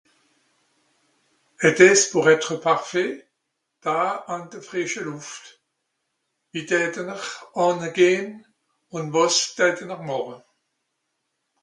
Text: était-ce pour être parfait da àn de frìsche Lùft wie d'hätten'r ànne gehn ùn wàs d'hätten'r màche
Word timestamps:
était-ce 1.61 2.09
pour 2.11 2.27
être 2.27 2.55
parfait 2.69 3.15
da 3.83 3.97
àn 4.33 4.43
de 4.53 4.59
frìsche 4.67 5.01
Lùft 5.07 5.43
wie 6.51 6.63
d'hätten'r 6.69 7.23
ànne 7.65 7.89
gehn 7.97 8.27
ùn 8.95 9.05
wàs 9.15 9.35
d'hätten'r 9.57 10.01
màche 10.09 10.37